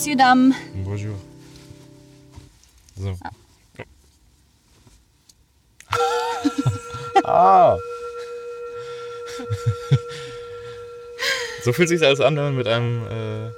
[0.00, 0.56] messieurs, dames.
[0.82, 1.14] Bonjour.
[2.96, 3.14] So.
[7.24, 7.76] ah.
[11.64, 13.50] so fühlt sich alles an, wenn man mit einem äh,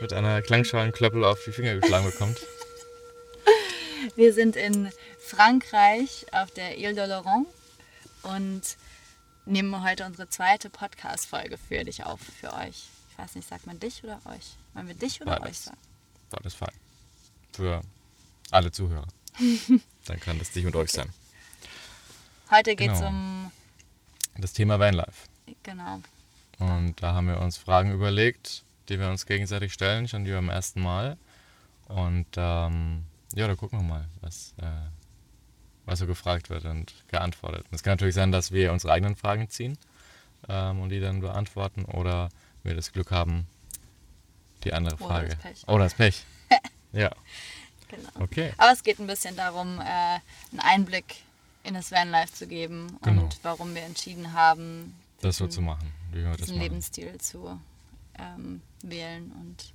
[0.00, 2.40] mit einer Klangschalenklöppel auf die Finger geschlagen bekommt.
[4.16, 7.46] Wir sind in Frankreich auf der Ile de Laurent
[8.22, 8.62] und
[9.44, 12.88] nehmen heute unsere zweite Podcast-Folge für dich auf, für euch.
[13.10, 14.56] Ich weiß nicht, sagt man dich oder euch?
[14.74, 15.48] Wollen wir dich oder Beides.
[15.50, 15.78] euch sagen?
[16.30, 16.72] Beides fein.
[17.52, 17.82] Für
[18.50, 19.06] alle Zuhörer.
[20.06, 21.08] Dann kann das dich und euch sein.
[22.50, 23.08] Heute geht es Genau.
[23.10, 23.52] um,
[24.36, 25.26] Das Thema Vanlife.
[25.62, 26.00] genau,
[26.58, 30.48] Und da haben wir uns Fragen überlegt, die wir uns gegenseitig stellen, schon wie beim
[30.48, 31.16] ersten Mal.
[31.88, 34.64] Und ähm, ja, da gucken wir mal, was, äh,
[35.86, 37.64] was so gefragt wird und geantwortet.
[37.70, 39.78] Und es kann natürlich sein, dass wir unsere eigenen Fragen ziehen
[40.48, 42.28] ähm, und die dann beantworten oder
[42.62, 43.46] wir das Glück haben,
[44.64, 45.28] die andere Oder Frage.
[45.28, 45.68] das Pech.
[45.68, 46.24] Oder das Pech.
[46.92, 47.10] ja,
[47.88, 48.08] genau.
[48.20, 48.52] okay.
[48.58, 51.16] Aber es geht ein bisschen darum, äh, einen Einblick
[51.64, 53.22] in das Vanlife zu geben Genau.
[53.22, 56.58] und warum wir entschieden haben, Das so zu machen, wie wir diesen.
[56.58, 57.58] Lebensstil zu
[58.18, 59.72] ähm, wählen und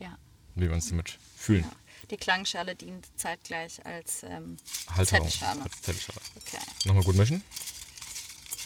[0.00, 0.16] ja.
[0.56, 1.62] Wie wir uns damit fühlen.
[1.64, 1.70] Ja.
[2.10, 4.56] Die Klangschale dient zeitgleich als ähm,
[4.96, 5.28] Halterung.
[5.28, 5.62] Zettelschale.
[5.62, 6.18] Als Zettelschale.
[6.36, 6.58] Okay.
[6.86, 7.44] Nochmal gut mischen.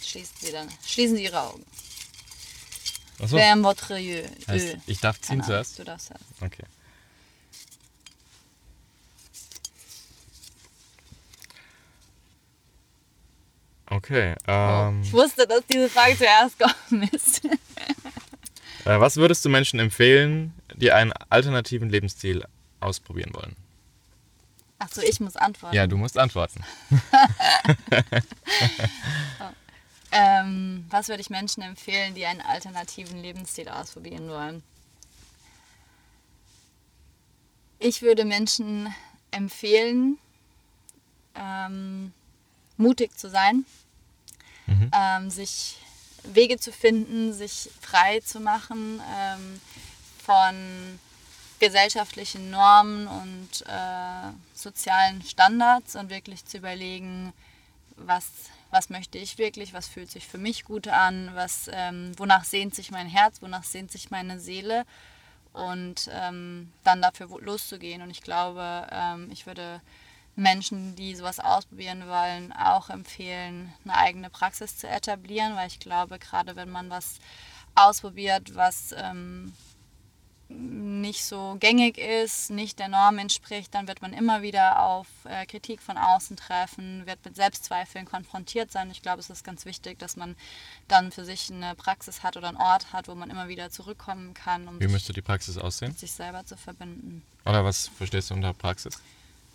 [0.02, 0.68] Schließen Sie dann.
[0.86, 1.64] Schließen Sie Ihre Augen.
[3.20, 3.36] Achso.
[3.38, 4.26] Ferme votre yeux.
[4.48, 5.70] Heißt, ich darf ziehen Keine zuerst?
[5.70, 6.24] Angst, Du darfst erst.
[6.42, 6.64] Okay.
[13.90, 14.34] Okay.
[14.46, 17.44] Oh, Ähm, ich wusste, dass diese Frage zuerst kommen ist.
[18.84, 22.44] äh, was würdest du Menschen empfehlen, die einen alternativen Lebensstil
[22.80, 23.54] ausprobieren wollen?
[24.78, 25.76] Achso, ich muss antworten.
[25.76, 26.64] Ja, du musst antworten.
[30.16, 34.62] Ähm, was würde ich Menschen empfehlen, die einen alternativen Lebensstil ausprobieren wollen?
[37.80, 38.94] Ich würde Menschen
[39.32, 40.19] empfehlen,
[41.34, 42.12] ähm,
[42.76, 43.66] mutig zu sein,
[44.66, 44.91] Mhm.
[44.94, 45.76] ähm, sich
[46.22, 49.60] Wege zu finden, sich frei zu machen ähm,
[50.24, 50.98] von
[51.58, 57.32] gesellschaftlichen Normen und äh, sozialen Standards und wirklich zu überlegen,
[57.97, 58.24] was,
[58.74, 62.74] was möchte ich wirklich, was fühlt sich für mich gut an, was, ähm, wonach sehnt
[62.74, 64.84] sich mein Herz, wonach sehnt sich meine Seele
[65.52, 68.02] und ähm, dann dafür loszugehen.
[68.02, 69.80] Und ich glaube, ähm, ich würde
[70.34, 76.18] Menschen, die sowas ausprobieren wollen, auch empfehlen, eine eigene Praxis zu etablieren, weil ich glaube,
[76.18, 77.20] gerade wenn man was
[77.76, 79.52] ausprobiert, was ähm,
[80.54, 85.44] nicht so gängig ist, nicht der Norm entspricht, dann wird man immer wieder auf äh,
[85.47, 88.91] Kritik von außen treffen, wird mit Selbstzweifeln konfrontiert sein.
[88.91, 90.37] Ich glaube, es ist ganz wichtig, dass man
[90.88, 94.34] dann für sich eine Praxis hat oder einen Ort hat, wo man immer wieder zurückkommen
[94.34, 95.88] kann, um Wie sich müsste die Praxis aussehen?
[95.91, 97.22] mit sich selber zu verbinden.
[97.44, 98.98] Oder was verstehst du unter Praxis?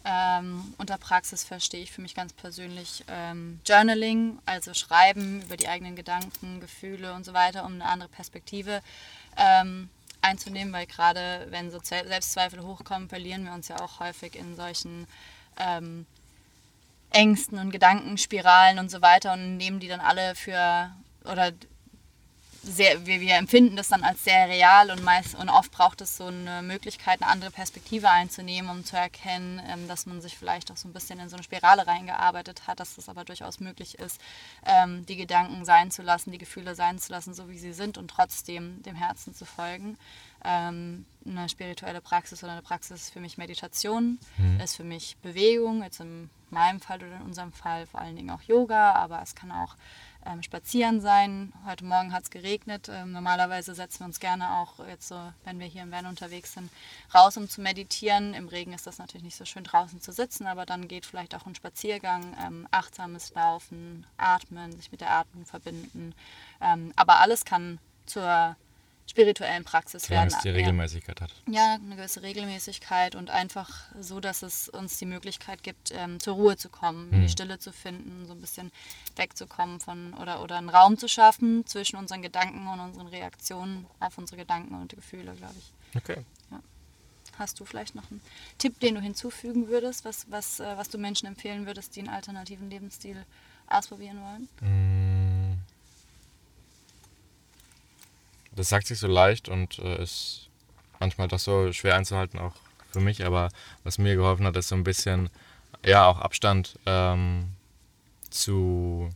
[0.06, 5.68] Ähm, unter Praxis verstehe ich für mich ganz persönlich ähm, Journaling, also Schreiben über die
[5.68, 8.82] eigenen Gedanken, Gefühle und so weiter, um eine andere Perspektive
[9.38, 9.90] ähm,
[10.22, 15.08] einzunehmen, weil gerade wenn so Selbstzweifel hochkommen, verlieren wir uns ja auch häufig in solchen
[15.58, 16.06] ähm,
[17.12, 20.92] Ängsten und Gedankenspiralen und so weiter und nehmen die dann alle für
[21.26, 21.52] oder
[22.70, 26.18] sehr, wir, wir empfinden das dann als sehr real und meist und oft braucht es
[26.18, 30.72] so eine Möglichkeit, eine andere Perspektive einzunehmen, um zu erkennen, ähm, dass man sich vielleicht
[30.72, 33.98] auch so ein bisschen in so eine Spirale reingearbeitet hat, dass das aber durchaus möglich
[33.98, 34.22] ist,
[34.66, 37.98] ähm, die Gedanken sein zu lassen, die Gefühle sein zu lassen, so wie sie sind
[37.98, 39.98] und trotzdem dem Herzen zu folgen.
[40.46, 44.20] Ähm, eine spirituelle Praxis oder eine Praxis ist für mich Meditation,
[44.64, 48.30] ist für mich Bewegung, jetzt in meinem Fall oder in unserem Fall vor allen Dingen
[48.30, 49.76] auch Yoga, aber es kann auch
[50.26, 51.54] ähm, spazieren sein.
[51.66, 52.90] Heute Morgen hat es geregnet.
[52.90, 56.54] Ähm, normalerweise setzen wir uns gerne auch jetzt so, wenn wir hier im Van unterwegs
[56.54, 56.70] sind,
[57.14, 58.34] raus, um zu meditieren.
[58.34, 61.36] Im Regen ist das natürlich nicht so schön draußen zu sitzen, aber dann geht vielleicht
[61.36, 66.14] auch ein Spaziergang, ähm, achtsames Laufen, Atmen, sich mit der Atmung verbinden.
[66.62, 68.56] Ähm, aber alles kann zur
[69.10, 70.28] spirituellen Praxis werden.
[70.28, 70.54] es die Ja.
[70.56, 71.32] Regelmäßigkeit hat.
[71.48, 73.70] Ja, eine gewisse Regelmäßigkeit und einfach
[74.00, 77.58] so, dass es uns die Möglichkeit gibt, ähm, zur Ruhe zu kommen, in die Stille
[77.60, 78.72] zu finden, so ein bisschen
[79.16, 84.18] wegzukommen von oder, oder einen Raum zu schaffen zwischen unseren Gedanken und unseren Reaktionen auf
[84.18, 85.98] unsere Gedanken und Gefühle, glaube ich.
[85.98, 86.24] Okay.
[87.38, 88.22] Hast du vielleicht noch einen
[88.58, 92.10] Tipp, den du hinzufügen würdest, was, was, äh, was du Menschen empfehlen würdest, die einen
[92.10, 93.26] alternativen Lebensstil
[93.68, 94.50] ausprobieren wollen?
[94.60, 95.39] Mm.
[98.60, 100.50] Das sagt sich so leicht und äh, ist
[101.00, 102.56] manchmal doch so schwer einzuhalten, auch
[102.90, 103.26] für mich.
[103.26, 103.48] Aber
[103.86, 105.30] was mir geholfen hat, ist so ein bisschen,
[105.86, 107.54] ja, auch Abstand ähm,
[108.30, 109.10] zu.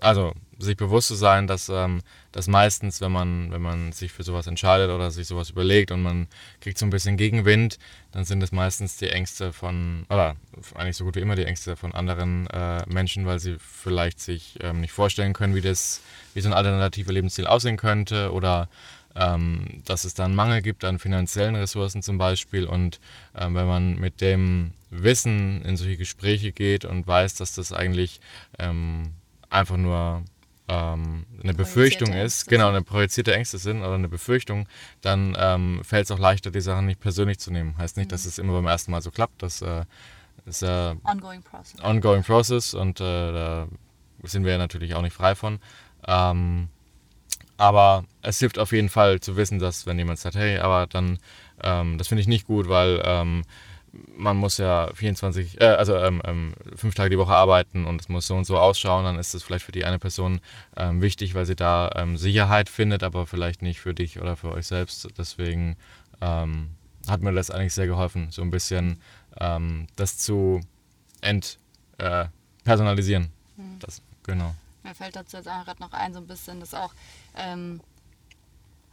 [0.00, 2.02] Also sich bewusst zu sein, dass, ähm,
[2.32, 6.02] dass meistens, wenn man, wenn man sich für sowas entscheidet oder sich sowas überlegt und
[6.02, 6.26] man
[6.60, 7.78] kriegt so ein bisschen Gegenwind,
[8.12, 10.36] dann sind es meistens die Ängste von, oder
[10.74, 14.58] eigentlich so gut wie immer die Ängste von anderen äh, Menschen, weil sie vielleicht sich
[14.60, 16.00] ähm, nicht vorstellen können, wie das,
[16.34, 18.68] wie so ein alternativer Lebensstil aussehen könnte oder
[19.14, 22.66] ähm, dass es da einen Mangel gibt an finanziellen Ressourcen zum Beispiel.
[22.66, 23.00] Und
[23.36, 28.20] ähm, wenn man mit dem Wissen in solche Gespräche geht und weiß, dass das eigentlich
[28.58, 29.12] ähm,
[29.50, 30.22] einfach nur
[30.68, 32.50] ähm, eine Befürchtung ist, Ängste.
[32.50, 34.68] genau, eine projizierte Ängste sind oder eine Befürchtung,
[35.00, 37.76] dann ähm, fällt es auch leichter, die Sachen nicht persönlich zu nehmen.
[37.78, 38.10] Heißt nicht, mhm.
[38.10, 39.42] dass es immer beim ersten Mal so klappt.
[39.42, 39.84] Das äh,
[40.46, 41.82] ist ja äh, ongoing process.
[41.82, 43.68] Ongoing process und äh, da
[44.24, 45.58] sind wir natürlich auch nicht frei von.
[46.06, 46.68] Ähm,
[47.56, 51.18] aber es hilft auf jeden Fall zu wissen, dass wenn jemand sagt, hey, aber dann,
[51.62, 53.42] ähm, das finde ich nicht gut, weil ähm,
[53.92, 58.08] man muss ja 24, äh, also ähm, ähm, fünf Tage die Woche arbeiten und es
[58.08, 60.40] muss so und so ausschauen, dann ist es vielleicht für die eine Person
[60.76, 64.52] ähm, wichtig, weil sie da ähm, Sicherheit findet, aber vielleicht nicht für dich oder für
[64.52, 65.08] euch selbst.
[65.16, 65.76] Deswegen
[66.20, 66.70] ähm,
[67.08, 69.00] hat mir das eigentlich sehr geholfen, so ein bisschen
[69.40, 70.60] ähm, das zu
[71.20, 73.30] entpersonalisieren.
[73.58, 73.78] Äh, mhm.
[73.80, 74.54] Das, genau.
[74.82, 76.94] Mir fällt dazu jetzt gerade noch ein, so ein bisschen das auch,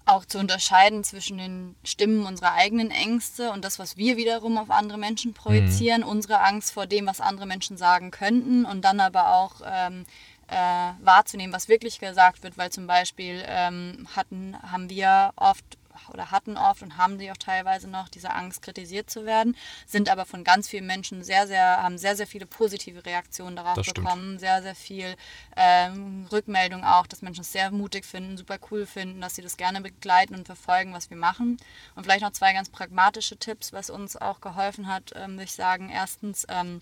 [0.05, 4.69] auch zu unterscheiden zwischen den Stimmen unserer eigenen Ängste und das, was wir wiederum auf
[4.69, 6.07] andere Menschen projizieren, mhm.
[6.07, 10.05] unsere Angst vor dem, was andere Menschen sagen könnten und dann aber auch ähm,
[10.47, 10.55] äh,
[11.03, 15.65] wahrzunehmen, was wirklich gesagt wird, weil zum Beispiel ähm, hatten, haben wir oft
[16.15, 20.09] oder hatten oft und haben sie auch teilweise noch diese Angst, kritisiert zu werden, sind
[20.09, 23.87] aber von ganz vielen Menschen sehr, sehr, haben sehr, sehr viele positive Reaktionen darauf das
[23.87, 24.39] bekommen, stimmt.
[24.39, 25.15] sehr, sehr viel
[25.57, 29.57] ähm, Rückmeldung auch, dass Menschen es sehr mutig finden, super cool finden, dass sie das
[29.57, 31.57] gerne begleiten und verfolgen, was wir machen.
[31.95, 35.53] Und vielleicht noch zwei ganz pragmatische Tipps, was uns auch geholfen hat, ähm, würde ich
[35.53, 35.89] sagen.
[35.89, 36.81] Erstens, ähm,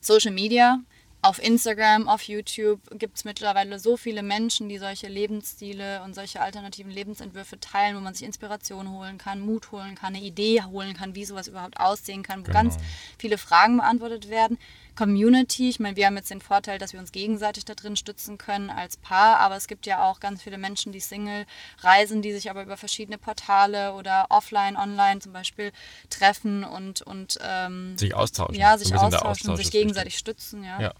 [0.00, 0.78] Social Media
[1.20, 6.40] auf Instagram, auf YouTube gibt es mittlerweile so viele Menschen, die solche Lebensstile und solche
[6.40, 10.94] alternativen Lebensentwürfe teilen, wo man sich Inspiration holen kann, Mut holen kann, eine Idee holen
[10.94, 12.62] kann, wie sowas überhaupt aussehen kann, wo genau.
[12.62, 12.76] ganz
[13.18, 14.58] viele Fragen beantwortet werden.
[14.94, 18.38] Community, ich meine, wir haben jetzt den Vorteil, dass wir uns gegenseitig da drin stützen
[18.38, 21.46] können als Paar, aber es gibt ja auch ganz viele Menschen, die Single
[21.80, 25.72] reisen, die sich aber über verschiedene Portale oder offline, online zum Beispiel
[26.10, 28.54] treffen und, und ähm, sich austauschen.
[28.54, 30.80] Ja, sich austauschen und sich gegenseitig stützen, ja.
[30.80, 30.94] ja.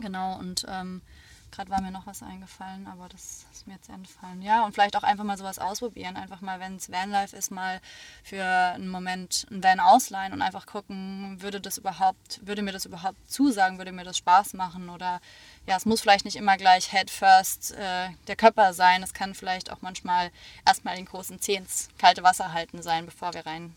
[0.00, 1.02] Genau, und ähm,
[1.50, 4.42] gerade war mir noch was eingefallen, aber das ist mir jetzt entfallen.
[4.42, 6.16] Ja, und vielleicht auch einfach mal sowas ausprobieren.
[6.16, 7.80] Einfach mal, wenn es Vanlife ist, mal
[8.22, 12.86] für einen Moment ein Van ausleihen und einfach gucken, würde das überhaupt, würde mir das
[12.86, 15.20] überhaupt zusagen, würde mir das Spaß machen oder
[15.66, 19.02] ja, es muss vielleicht nicht immer gleich Head First äh, der Körper sein.
[19.02, 20.30] Es kann vielleicht auch manchmal
[20.66, 23.74] erstmal den großen Zeh ins kalte Wasser halten sein, bevor wir rein.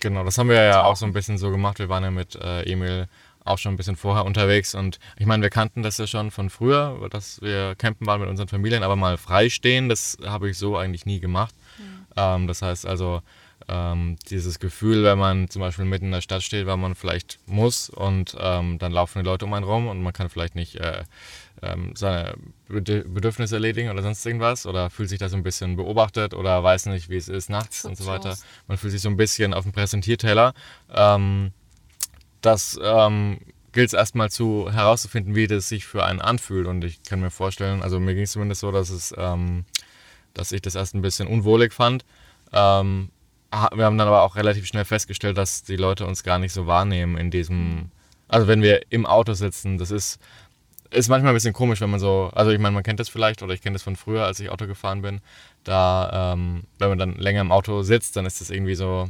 [0.00, 1.78] Genau, das haben wir ja auch so ein bisschen so gemacht.
[1.78, 3.08] Wir waren ja mit äh, Emil
[3.46, 4.74] auch schon ein bisschen vorher unterwegs.
[4.74, 8.28] Und ich meine, wir kannten das ja schon von früher, dass wir campen waren mit
[8.28, 11.54] unseren Familien, aber mal freistehen, das habe ich so eigentlich nie gemacht.
[11.78, 12.06] Mhm.
[12.16, 13.22] Ähm, das heißt also,
[13.68, 17.38] ähm, dieses Gefühl, wenn man zum Beispiel mitten in der Stadt steht, weil man vielleicht
[17.46, 20.76] muss und ähm, dann laufen die Leute um einen rum und man kann vielleicht nicht
[20.76, 21.02] äh,
[21.62, 22.34] ähm, seine
[22.68, 26.86] Bedürfnisse erledigen oder sonst irgendwas oder fühlt sich da so ein bisschen beobachtet oder weiß
[26.86, 28.36] nicht, wie es ist nachts und so weiter.
[28.68, 30.54] Man fühlt sich so ein bisschen auf dem Präsentierteller.
[32.46, 33.38] Das ähm,
[33.72, 36.68] gilt es erstmal zu herauszufinden, wie das sich für einen anfühlt.
[36.68, 39.64] Und ich kann mir vorstellen, also mir ging es zumindest so, dass es, ähm,
[40.32, 42.04] dass ich das erst ein bisschen unwohlig fand.
[42.52, 43.10] Ähm,
[43.50, 46.68] wir haben dann aber auch relativ schnell festgestellt, dass die Leute uns gar nicht so
[46.68, 47.90] wahrnehmen in diesem,
[48.28, 50.20] also wenn wir im Auto sitzen, das ist,
[50.90, 53.42] ist manchmal ein bisschen komisch, wenn man so, also ich meine, man kennt das vielleicht
[53.42, 55.20] oder ich kenne das von früher, als ich Auto gefahren bin,
[55.64, 59.08] da, ähm, wenn man dann länger im Auto sitzt, dann ist das irgendwie so,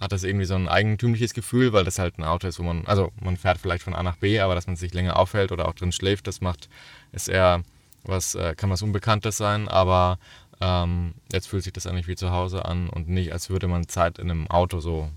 [0.00, 2.86] hat das irgendwie so ein eigentümliches Gefühl, weil das halt ein Auto ist, wo man,
[2.86, 5.68] also man fährt vielleicht von A nach B, aber dass man sich länger aufhält oder
[5.68, 6.68] auch drin schläft, das macht,
[7.12, 7.62] ist eher
[8.02, 10.18] was, äh, kann was Unbekanntes sein, aber
[10.60, 13.88] ähm, jetzt fühlt sich das eigentlich wie zu Hause an und nicht, als würde man
[13.88, 15.10] Zeit in einem Auto so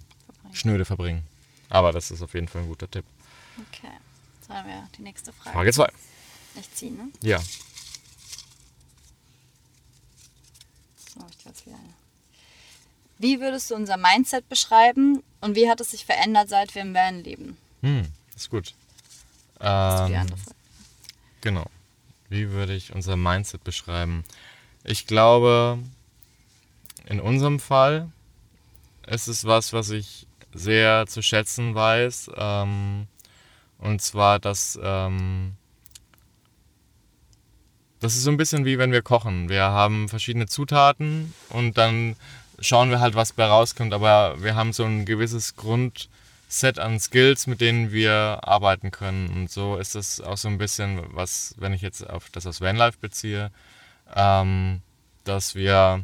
[0.51, 1.23] schnöde verbringen.
[1.69, 3.05] Aber das ist auf jeden Fall ein guter Tipp.
[3.57, 3.91] Okay,
[4.39, 5.55] jetzt haben wir die nächste Frage.
[5.55, 5.89] Frage 2.
[6.55, 7.09] Ich ziehe, ne?
[7.21, 7.39] Ja.
[7.39, 7.45] So,
[11.29, 11.93] ich glaube, wieder eine.
[13.19, 16.93] Wie würdest du unser Mindset beschreiben und wie hat es sich verändert, seit wir im
[16.93, 17.57] Van leben?
[17.81, 18.73] Hm, ist gut.
[19.59, 20.25] Ähm,
[21.41, 21.65] genau.
[22.29, 24.23] Wie würde ich unser Mindset beschreiben?
[24.85, 25.79] Ich glaube,
[27.07, 28.09] in unserem Fall
[29.05, 32.31] ist es was, was ich sehr zu schätzen weiß.
[32.37, 33.07] Ähm,
[33.79, 35.55] und zwar, dass ähm,
[37.99, 39.49] das ist so ein bisschen wie wenn wir kochen.
[39.49, 42.15] Wir haben verschiedene Zutaten und dann
[42.61, 43.93] schauen wir halt, was bei rauskommt.
[43.93, 46.09] Aber wir haben so ein gewisses Grund,
[46.51, 49.29] Set an Skills, mit denen wir arbeiten können.
[49.29, 52.59] Und so ist das auch so ein bisschen, was, wenn ich jetzt auf das aus
[52.59, 53.51] Vanlife beziehe,
[54.15, 54.81] ähm,
[55.25, 56.03] dass wir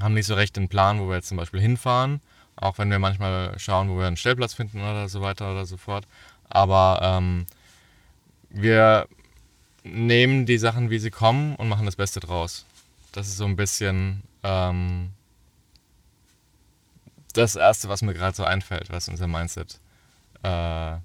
[0.00, 2.20] haben nicht so recht den Plan, wo wir jetzt zum Beispiel hinfahren,
[2.56, 5.78] auch wenn wir manchmal schauen, wo wir einen Stellplatz finden oder so weiter oder so
[5.78, 6.06] fort.
[6.50, 7.46] Aber ähm,
[8.50, 9.08] wir
[9.84, 12.66] nehmen die Sachen, wie sie kommen und machen das Beste draus.
[13.12, 15.12] Das ist so ein bisschen ähm,
[17.32, 19.80] das Erste, was mir gerade so einfällt, was unser Mindset
[20.42, 20.96] äh,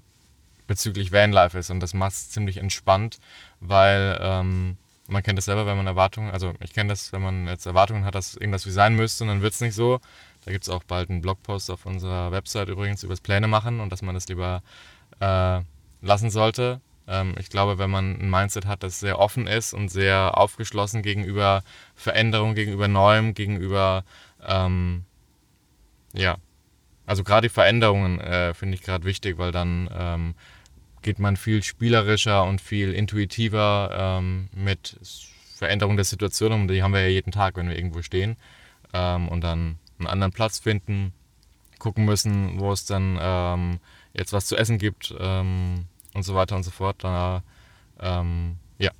[0.66, 1.70] bezüglich Vanlife ist.
[1.70, 3.18] Und das macht es ziemlich entspannt,
[3.60, 4.76] weil ähm,
[5.08, 8.04] man kennt das selber, wenn man Erwartungen, also ich kenne das, wenn man jetzt Erwartungen
[8.04, 10.00] hat, dass irgendwas wie sein müsste und dann wird es nicht so.
[10.44, 13.80] Da gibt es auch bald einen Blogpost auf unserer Website übrigens über das Pläne machen
[13.80, 14.62] und dass man das lieber
[15.20, 15.60] äh,
[16.02, 16.80] lassen sollte.
[17.06, 21.02] Ähm, ich glaube, wenn man ein Mindset hat, das sehr offen ist und sehr aufgeschlossen
[21.02, 21.62] gegenüber
[21.94, 24.04] Veränderung, gegenüber Neuem, gegenüber,
[24.46, 25.04] ähm,
[26.12, 26.36] ja,
[27.06, 30.34] also gerade die Veränderungen äh, finde ich gerade wichtig, weil dann ähm,
[31.02, 34.98] geht man viel spielerischer und viel intuitiver ähm, mit
[35.56, 36.68] Veränderung der Situation um.
[36.68, 38.36] Die haben wir ja jeden Tag, wenn wir irgendwo stehen
[38.92, 41.12] ähm, und dann einen anderen Platz finden,
[41.78, 43.80] gucken müssen, wo es dann ähm,
[44.12, 46.96] jetzt was zu essen gibt ähm, und so weiter und so fort.
[47.02, 47.42] Da
[48.00, 48.90] ähm, ja,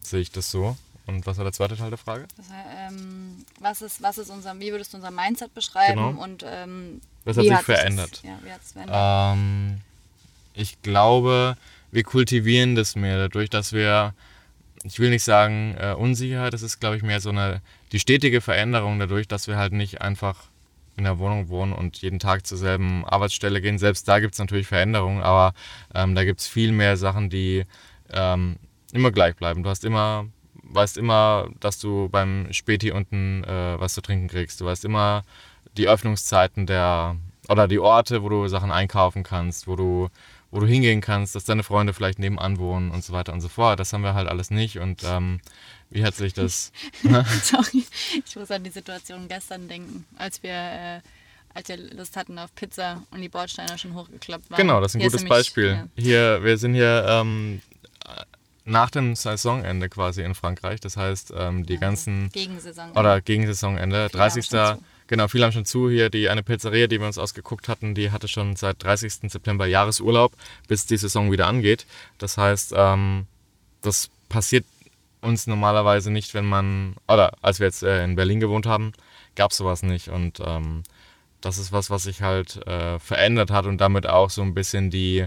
[0.00, 0.76] sehe ich das so.
[1.06, 2.26] Und was war der zweite Teil der Frage?
[2.36, 2.46] Das,
[2.90, 6.22] ähm, was, ist, was ist unser, wie würdest du unser Mindset beschreiben Genau.
[6.22, 8.22] und ähm, Was hat sich das- verändert?
[8.24, 8.96] ja, wie hat es verändert?
[9.36, 9.80] Ähm,
[10.54, 11.56] ich glaube,
[11.90, 14.14] wir kultivieren das mehr dadurch, dass wir,
[14.82, 17.60] ich will nicht sagen äh, Unsicherheit, das ist, glaube ich, mehr so eine,
[17.92, 20.44] die stetige Veränderung dadurch, dass wir halt nicht einfach
[20.96, 23.78] in der Wohnung wohnen und jeden Tag zur selben Arbeitsstelle gehen.
[23.78, 25.52] Selbst da gibt es natürlich Veränderungen, aber
[25.92, 27.64] ähm, da gibt es viel mehr Sachen, die
[28.12, 28.56] ähm,
[28.92, 29.64] immer gleich bleiben.
[29.64, 30.26] Du hast immer,
[30.70, 34.60] weißt immer, dass du beim Späti unten äh, was zu trinken kriegst.
[34.60, 35.22] Du weißt immer
[35.76, 37.16] die Öffnungszeiten der
[37.48, 40.08] oder die Orte, wo du Sachen einkaufen kannst, wo du,
[40.50, 43.48] wo du hingehen kannst, dass deine Freunde vielleicht nebenan wohnen und so weiter und so
[43.48, 43.78] fort.
[43.80, 44.78] Das haben wir halt alles nicht.
[44.78, 45.40] Und ähm,
[45.90, 46.72] wie hat sich das.
[47.42, 47.84] Sorry,
[48.24, 51.00] ich muss an die Situation gestern denken, als wir, äh,
[51.52, 54.56] als wir Lust hatten auf Pizza und die Bordsteine schon hochgeklappt waren.
[54.58, 55.68] Genau, das ist ein Hier gutes nämlich, Beispiel.
[55.96, 57.60] ja, Hier, wir sind hier ähm,
[58.64, 60.80] nach dem Saisonende quasi in Frankreich.
[60.80, 62.92] Das heißt, ähm, die ganzen Gegensaison.
[62.92, 64.46] oder gegen Saisonende, Viele haben 30.
[64.46, 64.84] schon zu.
[65.06, 65.90] Genau, viele haben schon zu.
[65.90, 69.30] Hier die eine Pizzeria, die wir uns ausgeguckt hatten, die hatte schon seit 30.
[69.30, 70.32] September Jahresurlaub,
[70.66, 71.84] bis die Saison wieder angeht.
[72.18, 73.26] Das heißt, ähm,
[73.82, 74.64] das passiert
[75.20, 78.92] uns normalerweise nicht, wenn man, oder als wir jetzt äh, in Berlin gewohnt haben,
[79.34, 80.08] gab es sowas nicht.
[80.08, 80.84] Und ähm,
[81.40, 84.90] das ist was, was sich halt äh, verändert hat und damit auch so ein bisschen
[84.90, 85.26] die,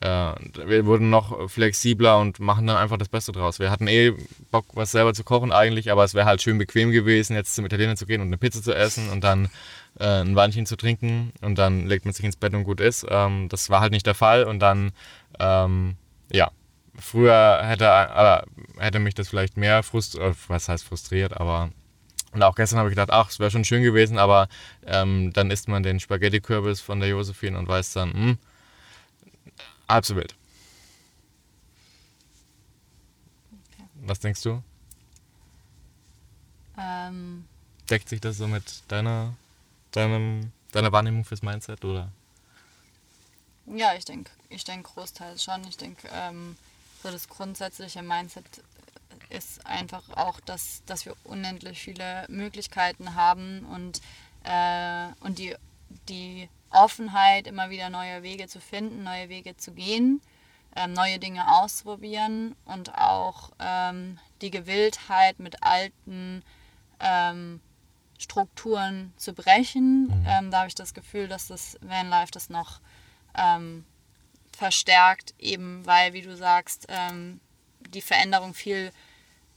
[0.00, 3.58] wir wurden noch flexibler und machen dann einfach das Beste draus.
[3.58, 4.12] Wir hatten eh
[4.50, 7.66] Bock, was selber zu kochen eigentlich, aber es wäre halt schön bequem gewesen, jetzt zum
[7.66, 9.48] Italiener zu gehen und eine Pizza zu essen und dann
[9.98, 13.06] äh, ein Weinchen zu trinken und dann legt man sich ins Bett und gut ist.
[13.08, 14.92] Ähm, das war halt nicht der Fall und dann,
[15.40, 15.96] ähm,
[16.30, 16.50] ja,
[16.96, 18.42] früher hätte, äh,
[18.80, 21.70] hätte mich das vielleicht mehr frustriert, was heißt frustriert, aber
[22.32, 24.48] und auch gestern habe ich gedacht, ach, es wäre schon schön gewesen, aber
[24.86, 28.38] ähm, dann isst man den Spaghetti-Kürbis von der Josephine und weiß dann, hm,
[29.88, 30.34] wild.
[34.02, 34.62] Was denkst du?
[36.78, 37.46] ähm,
[37.90, 39.34] Deckt sich das so mit deiner,
[39.92, 42.10] deinem, deiner Wahrnehmung fürs Mindset oder?
[43.76, 45.62] ja, ich denke, ich denke großteils schon.
[45.68, 46.56] Ich denke, ähm,
[47.02, 48.44] so das grundsätzliche Mindset
[49.28, 54.00] ist einfach auch, dass, dass wir unendlich viele Möglichkeiten haben und,
[54.44, 55.54] äh, und die,
[56.08, 60.20] die Offenheit, immer wieder neue Wege zu finden, neue Wege zu gehen,
[60.76, 66.42] ähm, neue Dinge auszuprobieren und auch ähm, die Gewilltheit mit alten
[67.00, 67.60] ähm,
[68.18, 70.24] Strukturen zu brechen.
[70.26, 72.80] Ähm, da habe ich das Gefühl, dass das Vanlife das noch
[73.36, 73.84] ähm,
[74.56, 77.40] verstärkt, eben weil, wie du sagst, ähm,
[77.80, 78.92] die Veränderung viel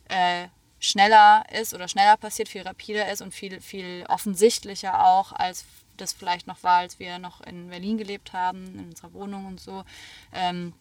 [0.09, 0.47] äh,
[0.79, 5.65] schneller ist oder schneller passiert, viel rapider ist und viel, viel offensichtlicher auch, als
[6.01, 9.59] das vielleicht noch war, als wir noch in Berlin gelebt haben, in unserer Wohnung und
[9.59, 9.83] so.
[10.33, 10.73] Ähm,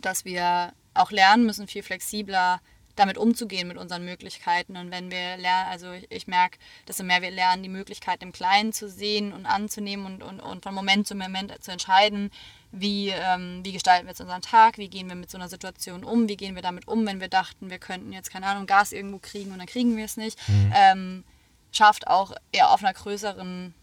[0.00, 2.60] dass wir auch lernen müssen, viel flexibler
[2.96, 4.76] damit umzugehen mit unseren Möglichkeiten.
[4.76, 8.32] Und wenn wir lernen, also ich, ich merke, desto mehr wir lernen, die Möglichkeit im
[8.32, 12.30] Kleinen zu sehen und anzunehmen und, und, und von Moment zu Moment zu entscheiden,
[12.70, 16.04] wie, ähm, wie gestalten wir jetzt unseren Tag, wie gehen wir mit so einer Situation
[16.04, 18.92] um, wie gehen wir damit um, wenn wir dachten, wir könnten jetzt, keine Ahnung, Gas
[18.92, 20.38] irgendwo kriegen und dann kriegen wir es nicht,
[20.74, 21.24] ähm,
[21.70, 23.74] schafft auch eher auf einer größeren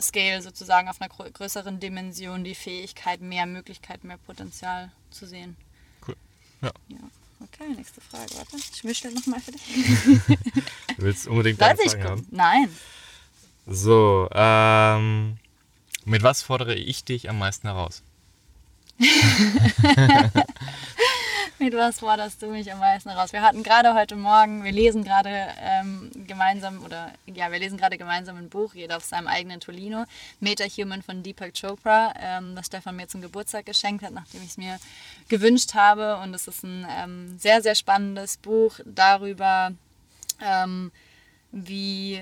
[0.00, 5.56] Scale sozusagen, auf einer grö- größeren Dimension die Fähigkeit, mehr Möglichkeit, mehr Potenzial zu sehen.
[6.06, 6.16] Cool.
[6.62, 6.70] Ja.
[6.88, 6.98] Ja.
[7.40, 8.34] Okay, nächste Frage.
[8.36, 9.62] Warte, ich mische nochmal für dich.
[10.96, 12.26] Du willst unbedingt deine Fragen haben?
[12.30, 12.74] Nein.
[13.66, 15.36] So, ähm,
[16.04, 18.02] mit was fordere ich dich am meisten heraus?
[21.58, 23.32] Mit was forderst du mich am meisten heraus?
[23.32, 27.96] Wir hatten gerade heute Morgen, wir lesen gerade ähm, gemeinsam, oder ja, wir lesen gerade
[27.96, 30.04] gemeinsam ein Buch, jeder auf seinem eigenen Tolino,
[30.40, 34.58] Meta-Human von Deepak Chopra, ähm, das Stefan mir zum Geburtstag geschenkt hat, nachdem ich es
[34.58, 34.78] mir
[35.30, 36.18] gewünscht habe.
[36.18, 39.72] Und es ist ein ähm, sehr, sehr spannendes Buch darüber,
[40.42, 40.92] ähm,
[41.52, 42.20] wie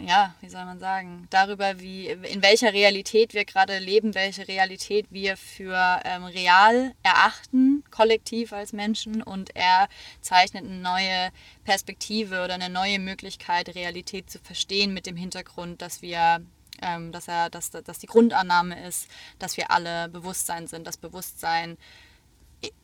[0.00, 5.06] ja, wie soll man sagen, darüber, wie, in welcher Realität wir gerade leben, welche Realität
[5.10, 9.22] wir für ähm, real erachten, kollektiv als Menschen.
[9.22, 9.88] Und er
[10.20, 11.30] zeichnet eine neue
[11.64, 16.44] Perspektive oder eine neue Möglichkeit, Realität zu verstehen mit dem Hintergrund, dass wir
[16.80, 19.08] ähm, dass, er, dass, dass die Grundannahme ist,
[19.38, 21.76] dass wir alle Bewusstsein sind, dass Bewusstsein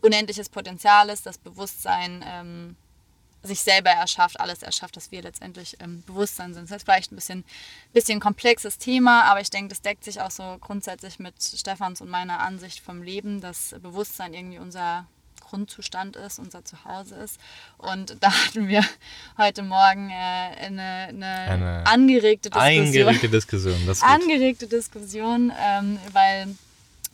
[0.03, 2.77] unendliches Potenzial ist, dass Bewusstsein ähm,
[3.43, 6.71] sich selber erschafft, alles erschafft, dass wir letztendlich ähm, Bewusstsein sind.
[6.71, 7.45] Das ist vielleicht ein bisschen,
[7.93, 12.11] bisschen komplexes Thema, aber ich denke, das deckt sich auch so grundsätzlich mit Stefans und
[12.11, 15.07] meiner Ansicht vom Leben, dass Bewusstsein irgendwie unser
[15.49, 17.41] Grundzustand ist, unser Zuhause ist.
[17.79, 18.85] Und da hatten wir
[19.37, 22.87] heute Morgen äh, eine, eine, eine, angeregte Diskussion.
[22.87, 24.11] Angeregte Diskussion, das ist gut.
[24.11, 26.55] Angeregte Diskussion, ähm, weil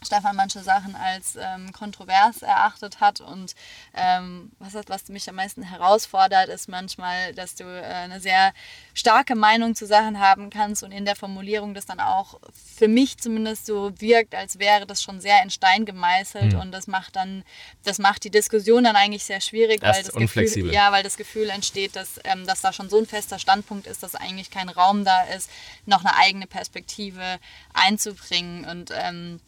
[0.04, 3.20] Stefan manche Sachen als ähm, kontrovers erachtet hat.
[3.20, 3.54] Und
[3.94, 8.52] ähm, was, was mich am meisten herausfordert, ist manchmal, dass du äh, eine sehr
[8.92, 12.40] starke Meinung zu Sachen haben kannst und in der Formulierung das dann auch
[12.76, 16.54] für mich zumindest so wirkt, als wäre das schon sehr in Stein gemeißelt.
[16.54, 16.60] Mhm.
[16.60, 17.44] Und das macht dann,
[17.84, 21.50] das macht die Diskussion dann eigentlich sehr schwierig, weil das, Gefühl, ja, weil das Gefühl
[21.50, 25.04] entsteht, dass, ähm, dass da schon so ein fester Standpunkt ist, dass eigentlich kein Raum
[25.04, 25.50] da ist,
[25.86, 27.38] noch eine eigene Perspektive
[27.72, 28.64] einzubringen.
[28.64, 29.40] Und ähm,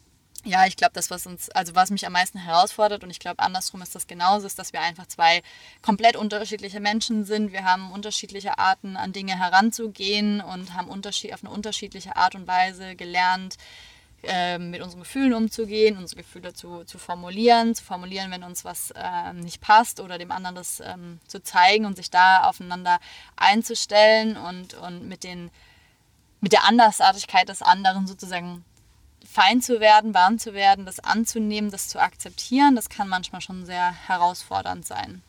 [0.47, 3.39] ja, ich glaube, das, was uns, also was mich am meisten herausfordert, und ich glaube,
[3.39, 5.41] andersrum ist das genauso, ist, dass wir einfach zwei
[5.81, 7.51] komplett unterschiedliche Menschen sind.
[7.51, 12.47] Wir haben unterschiedliche Arten, an Dinge heranzugehen und haben unterschied, auf eine unterschiedliche Art und
[12.47, 13.57] Weise gelernt,
[14.23, 18.91] äh, mit unseren Gefühlen umzugehen, unsere Gefühle zu, zu formulieren, zu formulieren, wenn uns was
[18.91, 22.99] äh, nicht passt oder dem anderen das ähm, zu zeigen und sich da aufeinander
[23.35, 25.51] einzustellen und, und mit den
[26.39, 28.63] mit der Andersartigkeit des anderen sozusagen
[29.25, 33.65] fein zu werden, warm zu werden, das anzunehmen, das zu akzeptieren, das kann manchmal schon
[33.65, 35.21] sehr herausfordernd sein.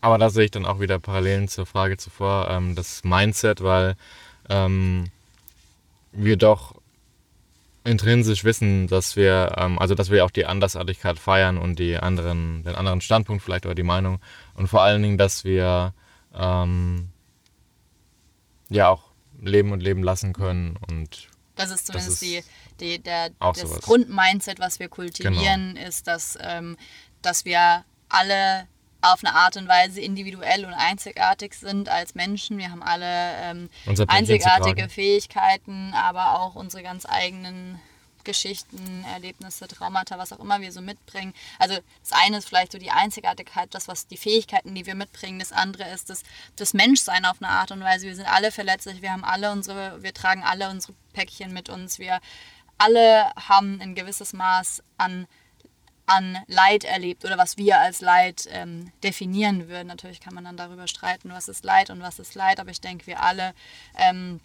[0.00, 3.96] Aber da sehe ich dann auch wieder Parallelen zur Frage zuvor, ähm, das Mindset, weil
[4.50, 5.10] ähm,
[6.12, 6.74] wir doch
[7.84, 12.64] intrinsisch wissen, dass wir, ähm, also dass wir auch die Andersartigkeit feiern und die anderen,
[12.64, 14.20] den anderen Standpunkt vielleicht oder die Meinung
[14.54, 15.92] und vor allen Dingen, dass wir
[16.34, 17.10] ähm,
[18.70, 22.42] ja auch leben und leben lassen können und das ist zumindest das ist die,
[22.80, 23.80] die, der, das sowas.
[23.80, 25.88] Grundmindset, was wir kultivieren, genau.
[25.88, 26.76] ist, dass, ähm,
[27.22, 28.66] dass wir alle
[29.02, 32.56] auf eine Art und Weise individuell und einzigartig sind als Menschen.
[32.56, 33.70] Wir haben alle ähm,
[34.06, 37.78] einzigartige Fähigkeiten, aber auch unsere ganz eigenen
[38.24, 41.34] Geschichten, Erlebnisse, Traumata, was auch immer wir so mitbringen.
[41.58, 45.38] Also das eine ist vielleicht so die Einzigartigkeit, das, was die Fähigkeiten, die wir mitbringen.
[45.38, 46.22] Das andere ist das,
[46.56, 48.06] das Menschsein auf eine Art und Weise.
[48.06, 51.98] Wir sind alle verletzlich, wir haben alle unsere, wir tragen alle unsere Päckchen mit uns.
[51.98, 52.20] Wir
[52.78, 55.26] alle haben ein gewisses Maß an
[56.06, 59.88] an Leid erlebt oder was wir als Leid ähm, definieren würden.
[59.88, 62.80] Natürlich kann man dann darüber streiten, was ist Leid und was ist Leid, aber ich
[62.80, 63.54] denke, wir alle
[63.96, 64.40] ähm,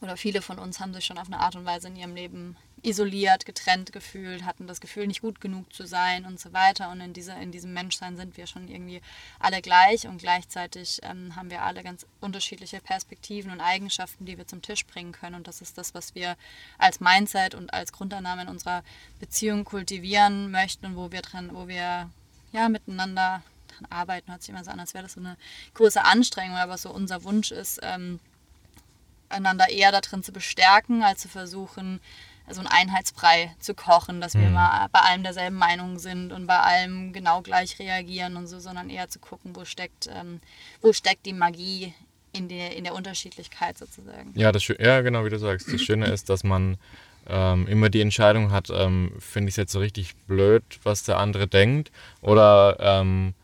[0.00, 2.56] oder viele von uns haben sich schon auf eine Art und Weise in ihrem Leben
[2.82, 6.90] isoliert, getrennt gefühlt, hatten das Gefühl, nicht gut genug zu sein und so weiter.
[6.90, 9.00] Und in, dieser, in diesem Menschsein sind wir schon irgendwie
[9.38, 14.46] alle gleich und gleichzeitig ähm, haben wir alle ganz unterschiedliche Perspektiven und Eigenschaften, die wir
[14.46, 15.36] zum Tisch bringen können.
[15.36, 16.36] Und das ist das, was wir
[16.78, 18.82] als Mindset und als Grundannahme in unserer
[19.20, 22.10] Beziehung kultivieren möchten und wo wir dran, wo wir
[22.52, 24.30] ja miteinander dran arbeiten.
[24.30, 25.36] Hört sich immer so an, als wäre das so eine
[25.74, 28.20] große Anstrengung, aber so unser Wunsch ist, ähm,
[29.28, 32.00] einander eher darin zu bestärken, als zu versuchen,
[32.50, 34.54] so einen Einheitsbrei zu kochen, dass wir mhm.
[34.54, 38.90] mal bei allem derselben Meinung sind und bei allem genau gleich reagieren und so, sondern
[38.90, 40.40] eher zu gucken, wo steckt, ähm,
[40.80, 41.94] wo steckt die Magie
[42.32, 44.32] in der, in der Unterschiedlichkeit sozusagen.
[44.34, 45.72] Ja, das, ja, genau wie du sagst.
[45.72, 46.76] Das Schöne ist, dass man
[47.26, 51.18] ähm, immer die Entscheidung hat, ähm, finde ich es jetzt so richtig blöd, was der
[51.18, 53.34] andere denkt oder ähm,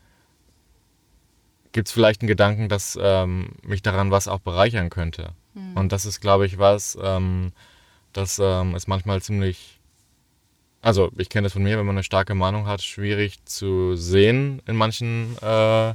[1.71, 5.33] gibt es vielleicht einen Gedanken, dass ähm, mich daran was auch bereichern könnte.
[5.53, 5.75] Mhm.
[5.75, 6.97] Und das ist, glaube ich, was,
[8.15, 9.79] ähm, das ähm, ist manchmal ziemlich,
[10.81, 14.61] also ich kenne das von mir, wenn man eine starke Meinung hat, schwierig zu sehen
[14.65, 15.89] in manchen, äh,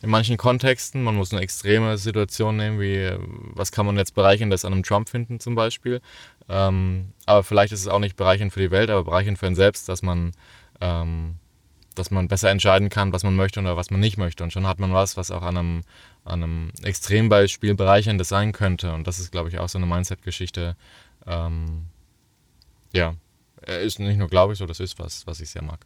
[0.00, 1.02] in manchen Kontexten.
[1.02, 3.10] Man muss eine extreme Situation nehmen, wie
[3.54, 6.00] was kann man jetzt bereicherndes an einem Trump finden zum Beispiel.
[6.48, 9.56] Ähm, aber vielleicht ist es auch nicht bereichernd für die Welt, aber bereichernd für einen
[9.56, 10.32] selbst, dass man
[10.80, 11.36] ähm,
[11.98, 14.44] dass man besser entscheiden kann, was man möchte oder was man nicht möchte.
[14.44, 15.82] Und schon hat man was, was auch an einem,
[16.24, 18.92] an einem Extrembeispiel bereicherndes sein könnte.
[18.94, 20.76] Und das ist, glaube ich, auch so eine Mindset-Geschichte,
[21.28, 21.86] ähm,
[22.92, 23.14] ja,
[23.66, 25.84] äh, ist nicht nur, glaube ich, so, das ist was, was ich sehr mag.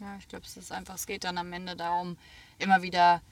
[0.00, 2.16] Ja, ich glaube, es ist einfach, es geht dann am Ende darum,
[2.58, 3.22] immer wieder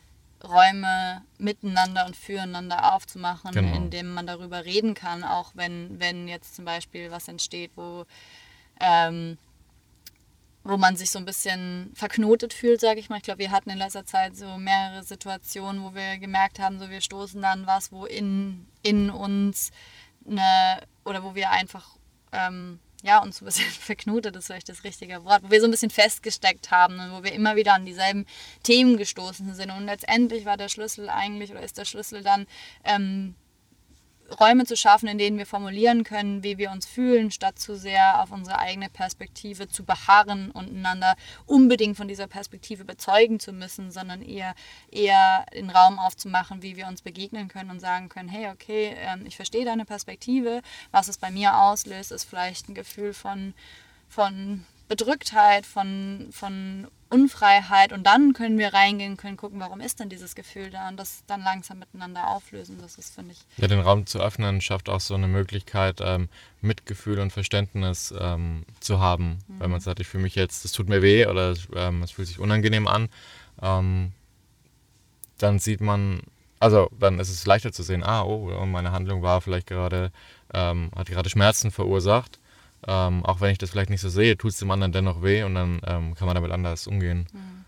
[0.42, 3.76] Räume miteinander und füreinander aufzumachen, genau.
[3.76, 8.06] indem man darüber reden kann, auch wenn, wenn jetzt zum Beispiel was entsteht, wo,
[8.80, 9.36] ähm,
[10.64, 13.18] wo man sich so ein bisschen verknotet fühlt, sage ich mal.
[13.18, 16.88] Ich glaube, wir hatten in letzter Zeit so mehrere Situationen, wo wir gemerkt haben, so
[16.88, 19.72] wir stoßen dann was, wo in, in uns
[20.26, 21.96] eine, oder wo wir einfach
[22.32, 25.66] ähm, ja, uns so ein bisschen verknotet ist vielleicht das richtige Wort, wo wir so
[25.66, 28.26] ein bisschen festgesteckt haben und wo wir immer wieder an dieselben
[28.62, 29.70] Themen gestoßen sind.
[29.70, 32.46] Und letztendlich war der Schlüssel eigentlich oder ist der Schlüssel dann
[32.84, 33.34] ähm,
[34.38, 38.22] Räume zu schaffen, in denen wir formulieren können, wie wir uns fühlen, statt zu sehr
[38.22, 41.16] auf unsere eigene Perspektive zu beharren und einander
[41.46, 44.54] unbedingt von dieser Perspektive bezeugen zu müssen, sondern eher,
[44.90, 49.24] eher den Raum aufzumachen, wie wir uns begegnen können und sagen können, hey, okay, ähm,
[49.26, 53.54] ich verstehe deine Perspektive, was es bei mir auslöst, ist vielleicht ein Gefühl von,
[54.08, 60.08] von Bedrücktheit, von, von Unfreiheit und dann können wir reingehen, können gucken, warum ist denn
[60.08, 62.76] dieses Gefühl da und das dann langsam miteinander auflösen.
[62.82, 63.38] Das ist, finde ich.
[63.56, 66.28] Ja, den Raum zu öffnen schafft auch so eine Möglichkeit, ähm,
[66.60, 69.38] Mitgefühl und Verständnis ähm, zu haben.
[69.46, 69.60] Mhm.
[69.60, 72.26] Wenn man sagt, ich fühle mich jetzt, das tut mir weh oder ähm, es fühlt
[72.26, 73.08] sich unangenehm an,
[73.62, 74.10] ähm,
[75.38, 76.22] dann sieht man,
[76.58, 80.10] also dann ist es leichter zu sehen, ah, oh, meine Handlung war vielleicht gerade,
[80.52, 82.40] ähm, hat gerade Schmerzen verursacht
[82.86, 85.42] ähm, auch wenn ich das vielleicht nicht so sehe, tut es dem anderen dennoch weh
[85.42, 87.26] und dann ähm, kann man damit anders umgehen.
[87.32, 87.64] Mhm.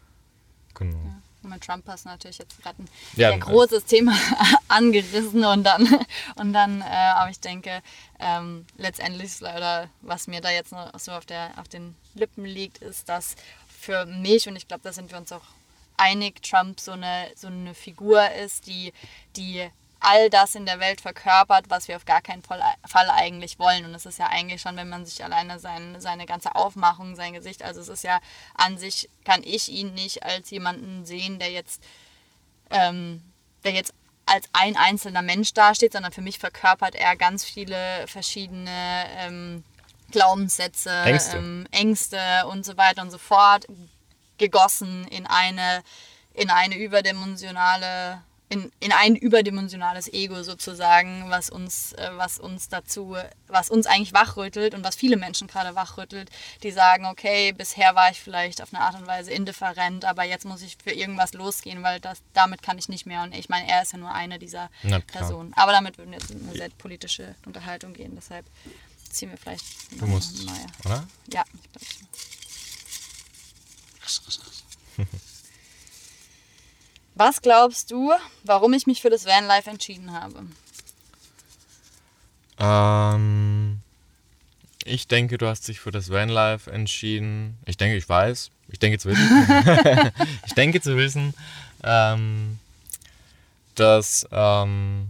[0.75, 0.96] Genau.
[0.96, 1.22] Ja.
[1.42, 4.14] Und mit Trump hast du natürlich jetzt gerade ein ja, sehr großes Thema
[4.68, 5.88] angerissen und dann,
[6.37, 7.83] und dann äh, aber ich denke,
[8.20, 12.79] ähm, letztendlich, oder was mir da jetzt noch so auf, der, auf den Lippen liegt,
[12.79, 13.35] ist, dass
[13.66, 15.42] für mich, und ich glaube, da sind wir uns auch
[15.96, 18.92] einig, Trump so eine, so eine Figur ist, die,
[19.37, 19.68] die
[20.02, 22.62] all das in der Welt verkörpert, was wir auf gar keinen Fall
[23.10, 23.84] eigentlich wollen.
[23.84, 27.32] Und es ist ja eigentlich schon, wenn man sich alleine sein, seine ganze Aufmachung, sein
[27.32, 28.20] Gesicht, also es ist ja
[28.54, 31.82] an sich, kann ich ihn nicht als jemanden sehen, der jetzt,
[32.70, 33.22] ähm,
[33.64, 33.94] der jetzt
[34.26, 39.64] als ein einzelner Mensch dasteht, sondern für mich verkörpert er ganz viele verschiedene ähm,
[40.10, 41.36] Glaubenssätze, Ängste.
[41.36, 43.66] Ähm, Ängste und so weiter und so fort,
[44.38, 45.82] gegossen in eine,
[46.34, 53.16] in eine überdimensionale in, in ein überdimensionales Ego sozusagen, was uns, äh, was uns dazu,
[53.48, 56.28] was uns eigentlich wachrüttelt und was viele Menschen gerade wachrüttelt,
[56.62, 60.44] die sagen, okay, bisher war ich vielleicht auf eine Art und Weise indifferent, aber jetzt
[60.44, 63.22] muss ich für irgendwas losgehen, weil das, damit kann ich nicht mehr.
[63.22, 64.68] Und ich meine, er ist ja nur eine dieser
[65.06, 65.54] Personen.
[65.54, 68.44] Aber damit würden wir jetzt in eine sehr politische Unterhaltung gehen, deshalb
[69.08, 69.64] ziehen wir vielleicht
[69.98, 70.66] du musst, neue.
[70.84, 71.06] oder?
[71.32, 71.72] Ja, ich
[74.98, 75.08] glaube.
[77.14, 78.12] Was glaubst du,
[78.44, 80.46] warum ich mich für das Vanlife entschieden habe?
[82.59, 83.81] Ähm,
[84.85, 87.59] ich denke, du hast dich für das Vanlife entschieden.
[87.66, 88.51] Ich denke, ich weiß.
[88.68, 90.12] Ich denke zu wissen.
[90.46, 91.35] ich denke zu wissen,
[91.83, 92.59] ähm,
[93.75, 95.09] dass ähm,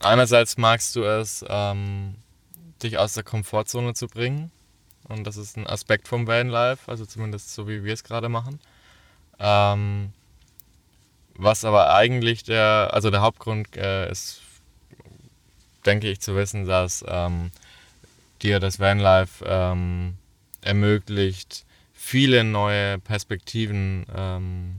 [0.00, 2.16] einerseits magst du es, ähm,
[2.82, 4.50] dich aus der Komfortzone zu bringen.
[5.04, 8.58] Und das ist ein Aspekt vom Vanlife, also zumindest so wie wir es gerade machen.
[9.38, 10.12] Ähm,
[11.38, 14.40] was aber eigentlich der, also der Hauptgrund äh, ist,
[15.84, 17.50] denke ich, zu wissen, dass ähm,
[18.42, 20.16] dir das Vanlife ähm,
[20.62, 24.76] ermöglicht, viele neue Perspektiven ähm,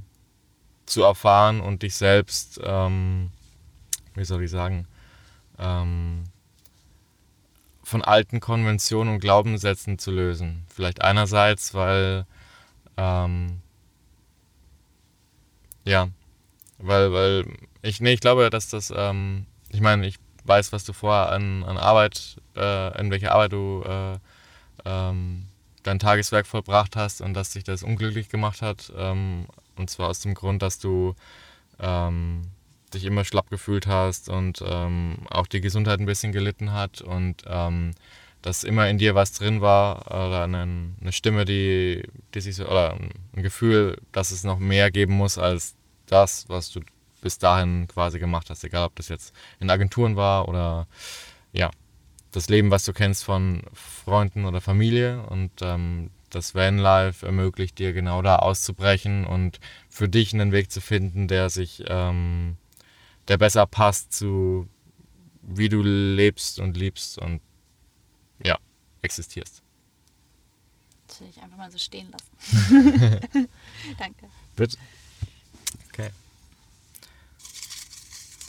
[0.85, 3.31] zu erfahren und dich selbst, ähm,
[4.15, 4.87] wie soll ich sagen,
[5.59, 6.23] ähm,
[7.83, 10.65] von alten Konventionen und Glaubenssätzen zu lösen.
[10.67, 12.25] Vielleicht einerseits, weil
[12.97, 13.61] ähm,
[15.85, 16.09] ja,
[16.77, 17.45] weil, weil
[17.81, 21.63] ich, nee, ich glaube, dass das, ähm, ich meine, ich weiß, was du vorher an,
[21.63, 24.17] an Arbeit, äh, in welcher Arbeit du äh,
[24.85, 25.45] ähm,
[25.83, 28.91] dein Tageswerk vollbracht hast und dass dich das unglücklich gemacht hat.
[28.97, 31.15] Ähm, und zwar aus dem Grund, dass du
[31.79, 32.43] ähm,
[32.93, 37.43] dich immer schlapp gefühlt hast und ähm, auch die Gesundheit ein bisschen gelitten hat und
[37.47, 37.91] ähm,
[38.41, 42.65] dass immer in dir was drin war oder eine, eine Stimme, die, die sich so,
[42.65, 45.75] oder ein Gefühl, dass es noch mehr geben muss als
[46.07, 46.81] das, was du
[47.21, 50.87] bis dahin quasi gemacht hast, egal ob das jetzt in Agenturen war oder
[51.51, 51.71] ja,
[52.31, 57.93] das Leben, was du kennst von Freunden oder Familie und ähm, das Vanlife ermöglicht dir
[57.93, 62.57] genau da auszubrechen und für dich einen Weg zu finden, der sich, ähm,
[63.27, 64.67] der besser passt zu
[65.49, 67.41] wie du lebst und liebst und
[68.43, 68.57] ja,
[69.01, 69.63] existierst.
[71.07, 73.19] Das will ich einfach mal so stehen lassen.
[73.97, 74.25] Danke.
[74.57, 74.77] Bitte.
[75.97, 76.11] Okay.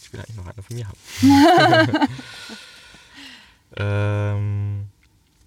[0.03, 2.09] Ich will eigentlich noch eine von mir haben.
[3.77, 4.89] ähm,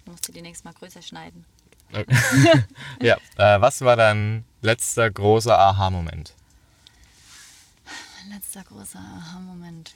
[0.06, 1.44] Musst du die nächstes Mal größer schneiden.
[3.00, 6.34] Ja, äh, was war dein letzter großer Aha-Moment?
[7.84, 9.94] Mein letzter großer Aha-Moment.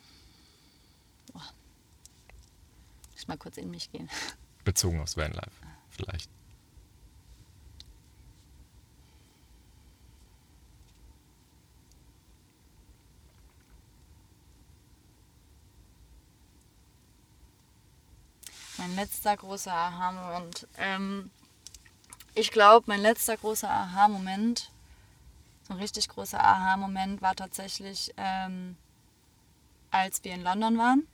[3.17, 4.11] Ich mal kurz in mich gehen.
[4.65, 5.51] Bezogen aufs Vanlife,
[5.91, 6.31] vielleicht.
[18.79, 20.67] Mein letzter großer Aha-Moment.
[20.79, 21.31] Ähm,
[22.35, 24.71] ich glaube, mein letzter großer Aha-Moment,
[25.67, 28.77] so ein richtig großer Aha-Moment war tatsächlich, ähm,
[29.91, 31.07] als wir in London waren.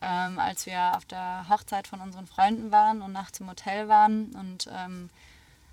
[0.00, 4.32] Ähm, als wir auf der Hochzeit von unseren Freunden waren und nachts im Hotel waren
[4.36, 5.10] und ähm,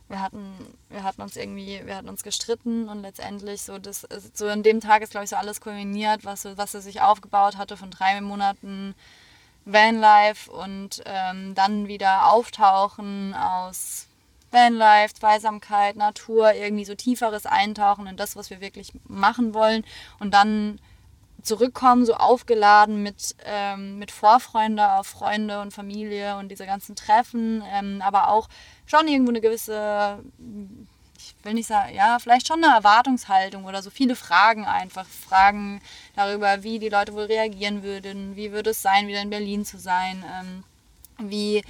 [0.07, 0.55] wir hatten,
[0.89, 4.81] wir hatten uns irgendwie, wir hatten uns gestritten und letztendlich so das, so in dem
[4.81, 8.19] Tag ist glaube ich so alles kulminiert, was was er sich aufgebaut hatte von drei
[8.19, 8.95] Monaten
[9.65, 14.07] Vanlife und ähm, dann wieder auftauchen aus
[14.51, 19.83] Vanlife, Zweisamkeit, Natur, irgendwie so tieferes Eintauchen in das, was wir wirklich machen wollen
[20.19, 20.79] und dann
[21.41, 27.63] zurückkommen, so aufgeladen mit, ähm, mit Vorfreunde auf Freunde und Familie und diese ganzen Treffen,
[27.71, 28.47] ähm, aber auch
[28.85, 30.19] schon irgendwo eine gewisse,
[31.25, 35.05] ich will nicht sagen, ja, vielleicht schon eine Erwartungshaltung oder so viele Fragen einfach.
[35.05, 35.81] Fragen
[36.15, 39.77] darüber, wie die Leute wohl reagieren würden, wie würde es sein, wieder in Berlin zu
[39.77, 40.63] sein, ähm,
[41.29, 41.63] wie,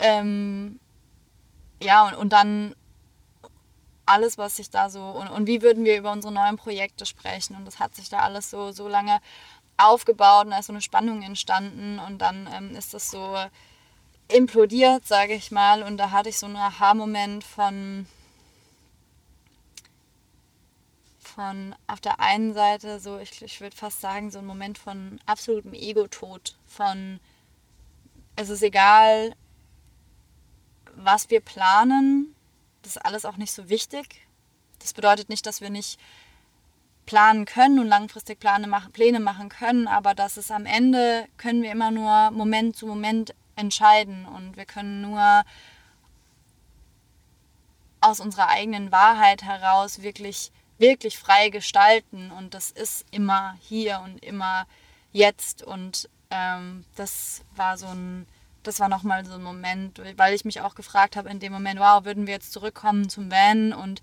[0.00, 0.80] ähm,
[1.82, 2.74] ja, und, und dann
[4.06, 7.56] alles, was sich da so und, und wie würden wir über unsere neuen Projekte sprechen.
[7.56, 9.20] Und das hat sich da alles so, so lange
[9.76, 13.36] aufgebaut und da ist so eine Spannung entstanden und dann ähm, ist das so
[14.28, 15.82] implodiert, sage ich mal.
[15.82, 18.06] Und da hatte ich so einen Aha-Moment von,
[21.38, 25.20] von auf der einen Seite so, ich, ich würde fast sagen, so ein Moment von
[25.24, 27.20] absolutem Ego-Tod, von
[28.34, 29.36] es ist egal,
[30.96, 32.34] was wir planen,
[32.82, 34.26] das ist alles auch nicht so wichtig.
[34.80, 36.00] Das bedeutet nicht, dass wir nicht
[37.06, 41.62] planen können und langfristig Pläne machen, Pläne machen können, aber dass es am Ende können
[41.62, 45.44] wir immer nur Moment zu Moment entscheiden und wir können nur
[48.00, 54.24] aus unserer eigenen Wahrheit heraus wirklich, wirklich frei gestalten und das ist immer hier und
[54.24, 54.66] immer
[55.12, 58.26] jetzt und ähm, das war so ein
[58.64, 61.80] das war nochmal so ein Moment, weil ich mich auch gefragt habe in dem Moment,
[61.80, 64.02] wow, würden wir jetzt zurückkommen zum Van und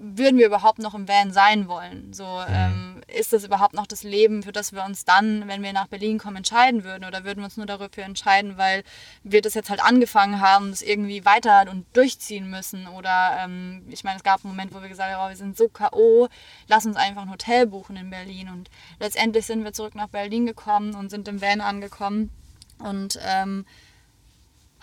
[0.00, 2.12] würden wir überhaupt noch im Van sein wollen?
[2.12, 2.54] So, mhm.
[2.54, 5.88] ähm, ist das überhaupt noch das Leben, für das wir uns dann, wenn wir nach
[5.88, 7.04] Berlin kommen, entscheiden würden?
[7.04, 8.84] Oder würden wir uns nur dafür entscheiden, weil
[9.24, 12.86] wir das jetzt halt angefangen haben, das irgendwie weiter und durchziehen müssen?
[12.86, 15.56] Oder ähm, ich meine, es gab einen Moment, wo wir gesagt haben, oh, wir sind
[15.56, 16.28] so K.O.,
[16.68, 18.48] lass uns einfach ein Hotel buchen in Berlin.
[18.50, 22.30] Und letztendlich sind wir zurück nach Berlin gekommen und sind im Van angekommen
[22.78, 23.66] und ähm,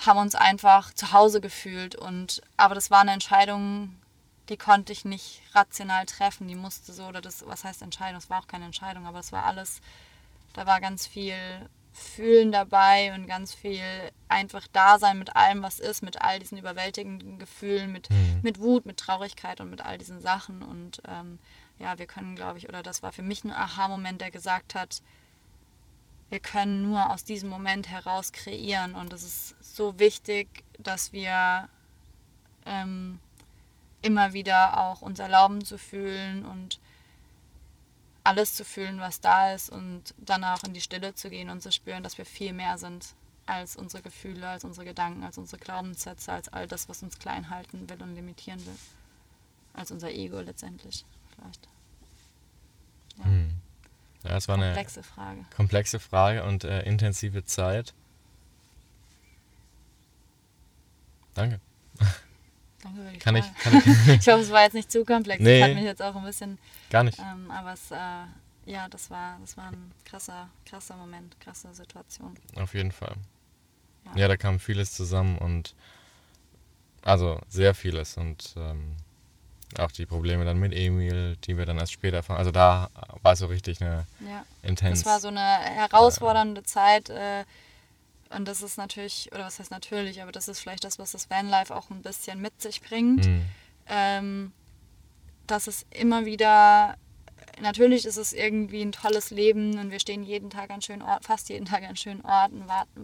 [0.06, 1.96] haben uns einfach zu Hause gefühlt.
[1.96, 3.96] Und, aber das war eine Entscheidung,
[4.50, 6.48] die konnte ich nicht rational treffen.
[6.48, 8.18] Die musste so, oder das, was heißt Entscheidung?
[8.18, 9.82] Es war auch keine Entscheidung, aber es war alles,
[10.54, 11.36] da war ganz viel
[11.94, 13.82] Fühlen dabei und ganz viel
[14.28, 18.40] einfach Dasein mit allem, was ist, mit all diesen überwältigenden Gefühlen, mit, mhm.
[18.44, 20.62] mit Wut, mit Traurigkeit und mit all diesen Sachen.
[20.62, 21.40] Und ähm,
[21.80, 25.02] ja, wir können, glaube ich, oder das war für mich ein Aha-Moment, der gesagt hat,
[26.30, 28.94] wir können nur aus diesem Moment heraus kreieren.
[28.94, 31.70] Und es ist so wichtig, dass wir
[32.66, 33.20] ähm,
[34.06, 36.80] immer wieder auch uns erlauben zu fühlen und
[38.24, 41.62] alles zu fühlen, was da ist und dann auch in die Stille zu gehen und
[41.62, 43.14] zu spüren, dass wir viel mehr sind
[43.46, 47.50] als unsere Gefühle, als unsere Gedanken, als unsere Glaubenssätze, als all das, was uns klein
[47.50, 48.78] halten will und limitieren will.
[49.74, 51.68] Als unser Ego letztendlich vielleicht.
[53.18, 53.26] Ja.
[53.26, 53.52] Hm.
[54.24, 55.46] Ja, es war komplexe eine Frage.
[55.56, 57.94] komplexe Frage und äh, intensive Zeit.
[61.36, 61.60] Danke.
[62.86, 63.54] Danke für die kann Frage.
[63.58, 65.42] Ich, kann ich, ich hoffe, es war jetzt nicht zu komplex.
[65.42, 66.60] Nee, das hat mich jetzt auch ein bisschen.
[66.92, 67.20] Gar nicht.
[67.20, 72.36] Ähm, aber es, äh, ja, das war, das war ein krasser, krasser Moment, krasse Situation.
[72.56, 73.16] Auf jeden Fall.
[74.06, 75.74] Ja, ja da kam vieles zusammen und
[77.02, 78.96] also sehr vieles und ähm,
[79.80, 82.38] auch die Probleme dann mit Emil, die wir dann erst später erfahren.
[82.38, 82.90] Also da
[83.22, 84.46] war so richtig eine ja.
[84.62, 85.04] intense.
[85.04, 87.10] Das war so eine herausfordernde äh, Zeit.
[87.10, 87.46] Äh,
[88.30, 91.30] und das ist natürlich, oder was heißt natürlich, aber das ist vielleicht das, was das
[91.30, 93.26] Vanlife auch ein bisschen mit sich bringt.
[93.26, 93.42] Mhm.
[93.88, 94.52] Ähm,
[95.48, 96.98] dass es immer wieder
[97.62, 101.24] natürlich ist es irgendwie ein tolles Leben und wir stehen jeden Tag an schönen Orten,
[101.24, 102.64] fast jeden Tag an schönen Orten,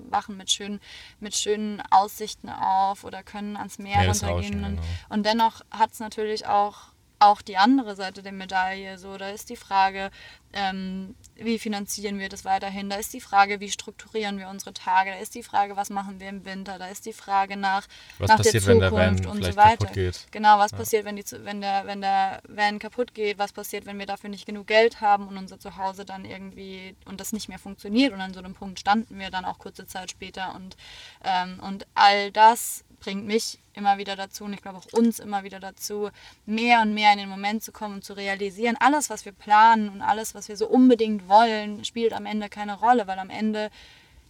[0.09, 0.79] wachen mit schönen,
[1.19, 4.63] mit schönen Aussichten auf oder können ans Meer runtergehen.
[4.63, 4.87] Und, genau.
[5.09, 6.90] und dennoch hat es natürlich auch
[7.21, 8.97] auch die andere Seite der Medaille.
[8.97, 10.09] So, da ist die Frage,
[10.53, 12.89] ähm, wie finanzieren wir das weiterhin?
[12.89, 15.11] Da ist die Frage, wie strukturieren wir unsere Tage?
[15.11, 16.79] Da ist die Frage, was machen wir im Winter?
[16.79, 19.55] Da ist die Frage nach, Was nach passiert, der wenn Zukunft der Van und so
[19.55, 19.77] weiter.
[19.77, 20.27] kaputt geht?
[20.31, 23.37] Genau, was passiert, wenn, die, wenn, der, wenn der Van kaputt geht?
[23.37, 27.19] Was passiert, wenn wir dafür nicht genug Geld haben und unser Zuhause dann irgendwie und
[27.21, 28.13] das nicht mehr funktioniert?
[28.13, 30.55] Und an so einem Punkt standen wir dann auch kurze Zeit später.
[30.55, 30.75] Und,
[31.23, 35.43] ähm, und all das bringt mich immer wieder dazu und ich glaube auch uns immer
[35.43, 36.09] wieder dazu,
[36.45, 39.89] mehr und mehr in den Moment zu kommen und zu realisieren, alles, was wir planen
[39.89, 43.69] und alles, was wir so unbedingt wollen, spielt am Ende keine Rolle, weil am Ende,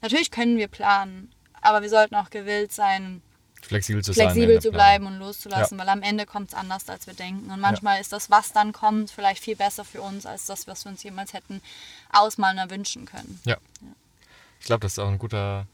[0.02, 1.32] natürlich können wir planen,
[1.62, 3.22] aber wir sollten auch gewillt sein,
[3.62, 4.26] Flexibel zu sein.
[4.26, 7.52] flexibel der zu bleiben und loszulassen, weil am Ende kommt es anders, als wir denken.
[7.52, 10.84] Und manchmal ist das, was dann kommt, vielleicht viel besser für uns, als das, was
[10.84, 11.62] wir uns jemals hätten
[12.12, 13.40] ausmalen oder wünschen können.
[13.46, 13.58] Ja.
[14.60, 15.68] Ich glaube, das ist auch ein guter,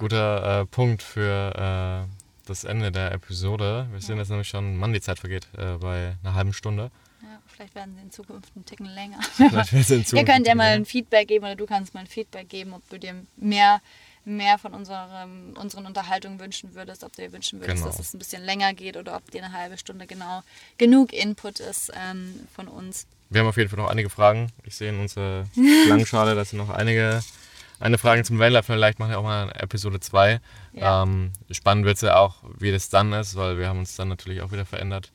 [0.00, 3.86] guter äh, Punkt für äh, das Ende der Episode.
[3.92, 6.90] Wir sehen jetzt nämlich schon, Mann, die Zeit vergeht äh, bei einer halben Stunde.
[7.22, 9.18] Ja, vielleicht werden sie in Zukunft einen Ticken länger.
[9.36, 11.92] Vielleicht wird es in Ihr Zukunft könnt ja mal ein Feedback geben oder du kannst
[11.94, 13.80] mal ein Feedback geben, ob du dir mehr,
[14.24, 17.86] mehr von unserem, unseren Unterhaltungen wünschen würdest, ob du dir wünschen würdest, Genau.
[17.88, 20.42] dass es ein bisschen länger geht oder ob dir eine halbe Stunde genau
[20.78, 23.06] genug Input ist ähm, von uns.
[23.28, 24.50] Wir haben auf jeden Fall noch einige Fragen.
[24.64, 25.44] Ich sehe in unserer
[25.86, 27.22] Klangschale, dass noch einige
[27.80, 28.72] eine Frage zum Vanlife.
[28.72, 30.40] Vielleicht machen wir auch mal Episode 2.
[30.74, 31.02] Ja.
[31.02, 34.08] Ähm, spannend wird es ja auch, wie das dann ist, weil wir haben uns dann
[34.08, 35.10] natürlich auch wieder verändert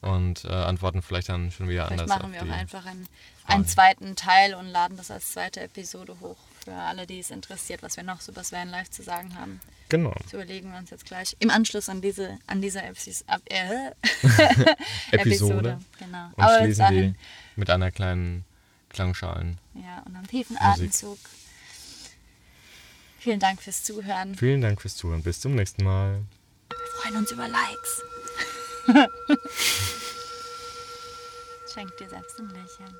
[0.00, 2.18] und äh, antworten vielleicht dann schon wieder Vielleicht anders.
[2.20, 3.06] machen wir auch einfach einen,
[3.46, 7.82] einen zweiten Teil und laden das als zweite Episode hoch für alle, die es interessiert,
[7.82, 9.60] was wir noch so über das Vanlife zu sagen haben.
[9.88, 10.14] Genau.
[10.22, 13.90] Das überlegen wir uns jetzt gleich im Anschluss an diese an dieser Epis ab, äh,
[15.10, 15.80] Episode.
[15.98, 16.26] Genau.
[16.36, 17.14] Und Aber schließen die
[17.56, 18.44] mit einer kleinen
[18.88, 19.58] Klangschalen.
[19.74, 20.68] ja, und einem tiefen Musik.
[20.68, 21.18] Atemzug.
[23.20, 24.34] Vielen Dank fürs Zuhören.
[24.34, 25.22] Vielen Dank fürs Zuhören.
[25.22, 26.22] Bis zum nächsten Mal.
[26.70, 28.02] Wir freuen uns über Likes.
[31.74, 32.96] Schenk dir selbst ein Lächeln.